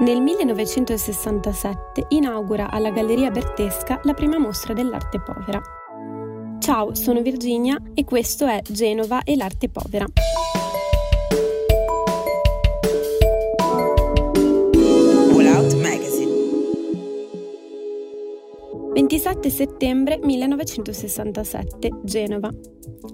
Nel 0.00 0.20
1967 0.20 2.06
inaugura 2.10 2.70
alla 2.70 2.90
Galleria 2.90 3.32
Bertesca 3.32 3.98
la 4.04 4.14
prima 4.14 4.38
mostra 4.38 4.72
dell'arte 4.72 5.20
povera. 5.20 5.60
Ciao, 6.60 6.94
sono 6.94 7.20
Virginia 7.20 7.76
e 7.94 8.04
questo 8.04 8.46
è 8.46 8.62
Genova 8.62 9.24
e 9.24 9.34
l'arte 9.34 9.68
povera. 9.68 10.06
27 19.28 19.50
settembre 19.50 20.18
1967, 20.22 22.00
Genova. 22.02 22.50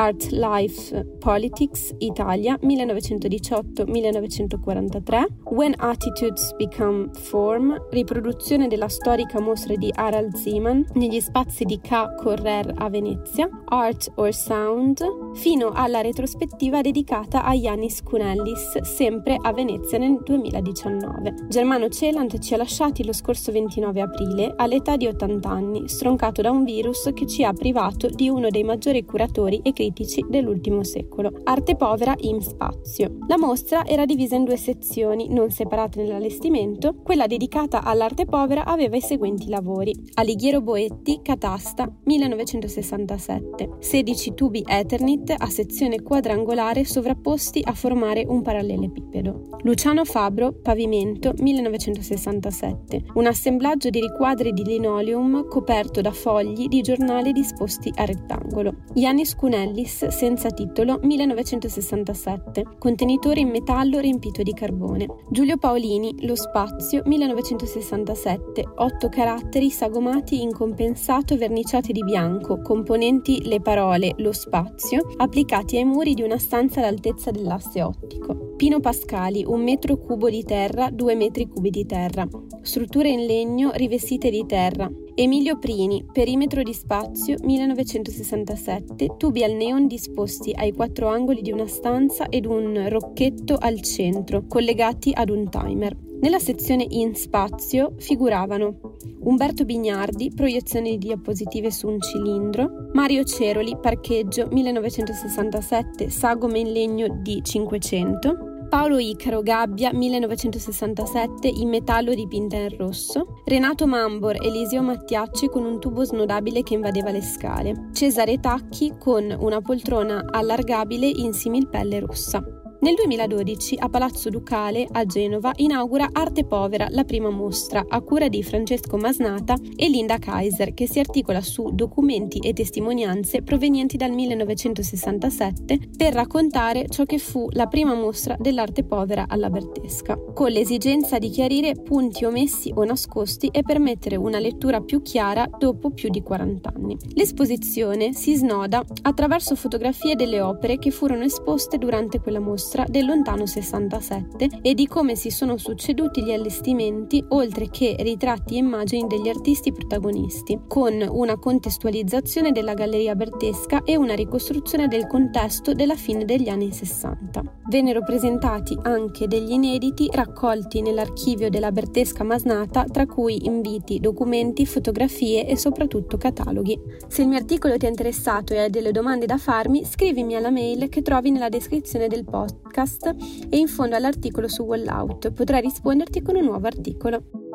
Art 0.00 0.30
Life 0.30 1.04
Politics 1.18 1.92
Italia 1.98 2.56
1918-1943, 2.62 5.26
When 5.50 5.74
Attitudes 5.76 6.54
Become 6.54 7.10
Form, 7.14 7.76
riproduzione 7.90 8.68
della 8.68 8.86
storica 8.86 9.40
mostra 9.40 9.74
di 9.74 9.92
Harald 9.92 10.36
Zeman 10.36 10.86
negli 10.94 11.18
spazi 11.18 11.64
di 11.64 11.80
K. 11.80 12.14
Correr 12.14 12.74
a 12.76 12.88
Venezia, 12.88 13.50
Art 13.64 14.12
or 14.14 14.32
Sound, 14.32 15.04
fino 15.34 15.72
alla 15.74 16.00
retrospettiva 16.00 16.80
dedicata 16.80 17.42
a 17.42 17.54
Yannis 17.54 18.04
Kunellis, 18.04 18.78
sempre 18.82 19.36
a 19.40 19.52
Venezia 19.52 19.98
nel 19.98 20.20
2019. 20.22 21.48
Germano 21.48 21.88
Celant 21.88 22.38
ci 22.38 22.54
ha 22.54 22.56
lasciati 22.56 23.04
lo 23.04 23.12
scorso 23.12 23.50
29 23.50 24.00
aprile 24.00 24.54
all'età 24.56 24.96
di 24.96 25.08
80 25.08 25.48
anni, 25.48 25.88
stroncato 25.88 26.40
da 26.40 26.52
un 26.52 26.62
virus 26.62 27.10
che 27.12 27.26
ci 27.26 27.42
ha 27.42 27.52
privato 27.52 28.08
di 28.08 28.28
uno 28.28 28.48
dei 28.48 28.62
maggiori 28.62 29.04
curatori 29.04 29.58
e 29.64 29.72
critici 29.72 29.86
critici 29.88 30.24
dell'ultimo 30.28 30.84
secolo. 30.84 31.32
Arte 31.44 31.76
povera 31.76 32.14
in 32.18 32.40
spazio. 32.40 33.18
La 33.26 33.38
mostra 33.38 33.86
era 33.86 34.04
divisa 34.04 34.36
in 34.36 34.44
due 34.44 34.56
sezioni, 34.56 35.28
non 35.30 35.50
separate 35.50 36.02
nell'allestimento. 36.02 36.94
Quella 37.02 37.26
dedicata 37.26 37.82
all'arte 37.82 38.26
povera 38.26 38.64
aveva 38.64 38.96
i 38.96 39.00
seguenti 39.00 39.48
lavori. 39.48 39.94
Alighiero 40.14 40.60
Boetti, 40.60 41.20
Catasta, 41.22 41.90
1967. 42.04 43.76
16 43.78 44.34
tubi 44.34 44.62
Eternit 44.66 45.34
a 45.36 45.46
sezione 45.46 46.02
quadrangolare 46.02 46.84
sovrapposti 46.84 47.62
a 47.64 47.72
formare 47.72 48.24
un 48.26 48.42
parallelepipedo. 48.42 49.58
Luciano 49.62 50.04
Fabro, 50.04 50.52
Pavimento, 50.52 51.32
1967. 51.36 53.04
Un 53.14 53.26
assemblaggio 53.26 53.90
di 53.90 54.00
riquadri 54.00 54.52
di 54.52 54.64
linoleum 54.64 55.46
coperto 55.48 56.00
da 56.00 56.12
fogli 56.12 56.66
di 56.68 56.80
giornale 56.82 57.32
disposti 57.32 57.92
a 57.96 58.04
rettangolo. 58.04 58.74
Yannis 58.94 59.34
Cunelli, 59.34 59.77
Alice 59.78 60.10
senza 60.10 60.50
titolo 60.50 60.98
1967, 61.00 62.64
contenitore 62.78 63.38
in 63.38 63.48
metallo 63.48 64.00
riempito 64.00 64.42
di 64.42 64.52
carbone. 64.52 65.06
Giulio 65.30 65.56
Paolini, 65.56 66.26
Lo 66.26 66.34
spazio 66.34 67.02
1967, 67.04 68.64
8 68.74 69.08
caratteri 69.08 69.70
sagomati 69.70 70.42
in 70.42 70.52
compensato 70.52 71.36
verniciati 71.36 71.92
di 71.92 72.02
bianco, 72.02 72.60
componenti 72.60 73.46
le 73.46 73.60
parole 73.60 74.14
Lo 74.16 74.32
spazio, 74.32 75.12
applicati 75.16 75.76
ai 75.76 75.84
muri 75.84 76.14
di 76.14 76.22
una 76.22 76.38
stanza 76.38 76.80
all'altezza 76.80 77.30
dell'asse 77.30 77.80
ottico. 77.80 78.54
Pino 78.56 78.80
Pascali, 78.80 79.44
un 79.46 79.62
metro 79.62 79.96
cubo 79.98 80.28
di 80.28 80.42
terra, 80.42 80.90
2 80.90 81.14
metri 81.14 81.46
cubi 81.46 81.70
di 81.70 81.86
terra. 81.86 82.26
Strutture 82.62 83.08
in 83.08 83.26
legno 83.26 83.70
rivestite 83.74 84.28
di 84.28 84.44
terra. 84.44 84.90
Emilio 85.20 85.58
Prini, 85.58 86.04
perimetro 86.12 86.62
di 86.62 86.72
spazio 86.72 87.38
1967, 87.42 89.16
tubi 89.16 89.42
al 89.42 89.50
neon 89.50 89.88
disposti 89.88 90.52
ai 90.54 90.72
quattro 90.72 91.08
angoli 91.08 91.42
di 91.42 91.50
una 91.50 91.66
stanza 91.66 92.28
ed 92.28 92.46
un 92.46 92.88
rocchetto 92.88 93.56
al 93.58 93.80
centro, 93.80 94.44
collegati 94.46 95.10
ad 95.12 95.30
un 95.30 95.48
timer. 95.50 95.96
Nella 96.20 96.38
sezione 96.38 96.86
in 96.88 97.16
spazio 97.16 97.94
figuravano 97.98 98.96
Umberto 99.22 99.64
Bignardi, 99.64 100.30
proiezione 100.32 100.90
di 100.90 100.98
diapositive 100.98 101.72
su 101.72 101.88
un 101.88 102.00
cilindro, 102.00 102.88
Mario 102.92 103.24
Ceroli, 103.24 103.76
parcheggio 103.76 104.46
1967, 104.52 106.10
sagome 106.10 106.60
in 106.60 106.70
legno 106.70 107.20
di 107.22 107.40
500, 107.42 108.47
Paolo 108.68 108.98
Icaro 108.98 109.40
Gabbia 109.40 109.94
1967 109.94 111.48
in 111.48 111.70
metallo 111.70 112.12
dipinta 112.12 112.56
in 112.56 112.76
rosso, 112.76 113.40
Renato 113.46 113.86
Mambor 113.86 114.36
Eliseo 114.44 114.82
Mattiacci 114.82 115.48
con 115.48 115.64
un 115.64 115.80
tubo 115.80 116.04
snodabile 116.04 116.62
che 116.62 116.74
invadeva 116.74 117.10
le 117.10 117.22
scale, 117.22 117.88
Cesare 117.94 118.40
Tacchi 118.40 118.94
con 118.98 119.34
una 119.40 119.62
poltrona 119.62 120.22
allargabile 120.30 121.06
in 121.06 121.32
similpelle 121.32 121.98
rossa. 122.00 122.57
Nel 122.80 122.94
2012 122.94 123.74
a 123.76 123.88
Palazzo 123.88 124.30
Ducale 124.30 124.86
a 124.92 125.04
Genova 125.04 125.50
inaugura 125.56 126.10
Arte 126.12 126.44
Povera, 126.44 126.86
la 126.90 127.02
prima 127.02 127.28
mostra, 127.28 127.84
a 127.88 128.00
cura 128.02 128.28
di 128.28 128.40
Francesco 128.44 128.96
Masnata 128.96 129.56
e 129.74 129.88
Linda 129.88 130.18
Kaiser, 130.18 130.74
che 130.74 130.86
si 130.86 131.00
articola 131.00 131.40
su 131.40 131.70
documenti 131.72 132.38
e 132.38 132.52
testimonianze 132.52 133.42
provenienti 133.42 133.96
dal 133.96 134.12
1967 134.12 135.88
per 135.96 136.12
raccontare 136.12 136.86
ciò 136.88 137.02
che 137.02 137.18
fu 137.18 137.48
la 137.50 137.66
prima 137.66 137.94
mostra 137.94 138.36
dell'arte 138.38 138.84
povera 138.84 139.24
alla 139.26 139.50
Bertesca, 139.50 140.16
con 140.32 140.52
l'esigenza 140.52 141.18
di 141.18 141.30
chiarire 141.30 141.74
punti 141.74 142.24
omessi 142.24 142.72
o 142.72 142.84
nascosti 142.84 143.48
e 143.48 143.64
permettere 143.64 144.14
una 144.14 144.38
lettura 144.38 144.80
più 144.80 145.02
chiara 145.02 145.50
dopo 145.58 145.90
più 145.90 146.10
di 146.10 146.22
40 146.22 146.72
anni. 146.76 146.96
L'esposizione 147.14 148.12
si 148.12 148.36
snoda 148.36 148.84
attraverso 149.02 149.56
fotografie 149.56 150.14
delle 150.14 150.40
opere 150.40 150.78
che 150.78 150.92
furono 150.92 151.24
esposte 151.24 151.76
durante 151.76 152.20
quella 152.20 152.38
mostra 152.38 152.66
mostra 152.68 152.84
del 152.86 153.06
lontano 153.06 153.46
67 153.46 154.58
e 154.60 154.74
di 154.74 154.86
come 154.86 155.14
si 155.16 155.30
sono 155.30 155.56
succeduti 155.56 156.22
gli 156.22 156.32
allestimenti, 156.32 157.24
oltre 157.28 157.70
che 157.70 157.96
ritratti 158.00 158.56
e 158.56 158.58
immagini 158.58 159.06
degli 159.06 159.28
artisti 159.28 159.72
protagonisti, 159.72 160.60
con 160.68 161.02
una 161.08 161.38
contestualizzazione 161.38 162.52
della 162.52 162.74
galleria 162.74 163.14
bertesca 163.14 163.84
e 163.84 163.96
una 163.96 164.14
ricostruzione 164.14 164.86
del 164.86 165.06
contesto 165.06 165.72
della 165.72 165.94
fine 165.94 166.26
degli 166.26 166.50
anni 166.50 166.70
60. 166.70 167.42
Vennero 167.70 168.02
presentati 168.02 168.76
anche 168.82 169.26
degli 169.26 169.52
inediti 169.52 170.10
raccolti 170.12 170.82
nell'archivio 170.82 171.48
della 171.48 171.72
Bertesca 171.72 172.22
Masnata, 172.22 172.84
tra 172.84 173.06
cui 173.06 173.46
inviti, 173.46 173.98
documenti, 173.98 174.66
fotografie 174.66 175.46
e 175.46 175.56
soprattutto 175.56 176.18
cataloghi. 176.18 176.78
Se 177.06 177.22
il 177.22 177.28
mio 177.28 177.38
articolo 177.38 177.78
ti 177.78 177.86
è 177.86 177.88
interessato 177.88 178.52
e 178.52 178.58
hai 178.58 178.70
delle 178.70 178.92
domande 178.92 179.24
da 179.24 179.38
farmi, 179.38 179.86
scrivimi 179.86 180.34
alla 180.34 180.50
mail 180.50 180.90
che 180.90 181.00
trovi 181.00 181.30
nella 181.30 181.48
descrizione 181.48 182.08
del 182.08 182.24
post 182.24 182.57
podcast 182.58 183.14
e 183.48 183.56
in 183.56 183.68
fondo 183.68 183.96
all'articolo 183.96 184.48
su 184.48 184.62
Wallout. 184.62 185.32
Potrai 185.32 185.60
risponderti 185.60 186.22
con 186.22 186.36
un 186.36 186.44
nuovo 186.44 186.66
articolo. 186.66 187.47